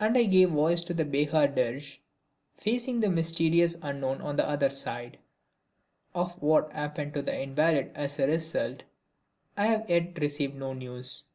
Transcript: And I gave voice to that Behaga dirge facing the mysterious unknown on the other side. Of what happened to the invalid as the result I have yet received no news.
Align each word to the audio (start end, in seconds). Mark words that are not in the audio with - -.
And 0.00 0.16
I 0.16 0.24
gave 0.24 0.52
voice 0.52 0.80
to 0.84 0.94
that 0.94 1.12
Behaga 1.12 1.54
dirge 1.54 2.00
facing 2.54 3.00
the 3.00 3.10
mysterious 3.10 3.76
unknown 3.82 4.22
on 4.22 4.36
the 4.36 4.48
other 4.48 4.70
side. 4.70 5.18
Of 6.14 6.40
what 6.40 6.72
happened 6.72 7.12
to 7.12 7.20
the 7.20 7.38
invalid 7.38 7.92
as 7.94 8.16
the 8.16 8.26
result 8.26 8.84
I 9.58 9.66
have 9.66 9.90
yet 9.90 10.18
received 10.18 10.54
no 10.54 10.72
news. 10.72 11.26